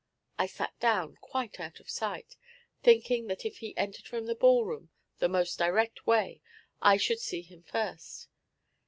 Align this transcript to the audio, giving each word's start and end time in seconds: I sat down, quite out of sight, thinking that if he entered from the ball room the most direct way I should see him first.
I 0.39 0.47
sat 0.47 0.73
down, 0.79 1.17
quite 1.17 1.59
out 1.59 1.79
of 1.79 1.87
sight, 1.87 2.35
thinking 2.81 3.27
that 3.27 3.45
if 3.45 3.59
he 3.59 3.77
entered 3.77 4.07
from 4.07 4.25
the 4.25 4.33
ball 4.33 4.65
room 4.65 4.89
the 5.19 5.29
most 5.29 5.59
direct 5.59 6.07
way 6.07 6.41
I 6.81 6.97
should 6.97 7.19
see 7.19 7.43
him 7.43 7.61
first. 7.61 8.27